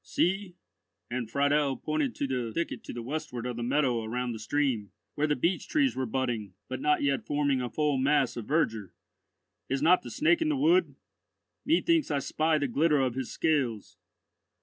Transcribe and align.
"See," 0.03 0.55
and 1.11 1.29
Friedel 1.29 1.77
pointed 1.77 2.15
to 2.15 2.25
the 2.27 2.51
thicket 2.51 2.83
to 2.85 2.93
the 2.93 3.03
westward 3.03 3.45
of 3.45 3.55
the 3.55 3.61
meadow 3.61 4.01
around 4.03 4.31
the 4.31 4.39
stream, 4.39 4.89
where 5.13 5.27
the 5.27 5.35
beech 5.35 5.67
trees 5.67 5.95
were 5.95 6.07
budding, 6.07 6.55
but 6.67 6.81
not 6.81 7.03
yet 7.03 7.23
forming 7.23 7.61
a 7.61 7.69
full 7.69 7.99
mass 7.99 8.35
of 8.35 8.45
verdure, 8.47 8.95
"is 9.69 9.83
not 9.83 10.01
the 10.01 10.09
Snake 10.09 10.41
in 10.41 10.49
the 10.49 10.57
wood? 10.57 10.95
Methinks 11.67 12.09
I 12.09 12.17
spy 12.17 12.57
the 12.57 12.67
glitter 12.67 12.97
of 12.99 13.13
his 13.13 13.31
scales." 13.31 13.97